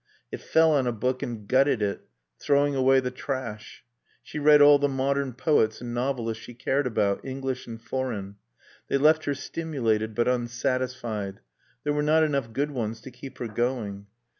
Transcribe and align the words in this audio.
It 0.31 0.41
fell 0.41 0.71
on 0.71 0.87
a 0.87 0.91
book 0.91 1.21
and 1.21 1.47
gutted 1.47 1.83
it, 1.83 2.01
throwing 2.39 2.73
away 2.73 3.01
the 3.01 3.11
trash. 3.11 3.85
She 4.23 4.39
read 4.39 4.59
all 4.59 4.79
the 4.79 4.89
modern 4.89 5.31
poets 5.33 5.79
and 5.79 5.93
novelists 5.93 6.41
she 6.43 6.55
cared 6.55 6.87
about, 6.87 7.23
English 7.23 7.67
and 7.67 7.79
foreign. 7.79 8.37
They 8.89 8.97
left 8.97 9.25
her 9.25 9.35
stimulated 9.35 10.15
but 10.15 10.27
unsatisfied. 10.27 11.39
There 11.83 11.93
were 11.93 12.01
not 12.01 12.23
enough 12.23 12.51
good 12.51 12.71
ones 12.71 12.99
to 13.01 13.11
keep 13.11 13.37
her 13.37 13.47
going. 13.47 14.07